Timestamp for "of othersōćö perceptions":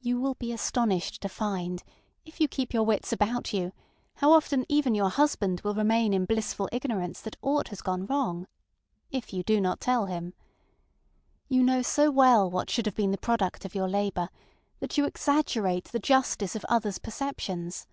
16.54-17.88